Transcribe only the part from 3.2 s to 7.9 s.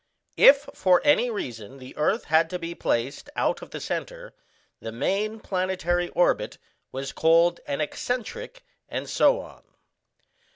out of the centre, the main planetary orbit was called an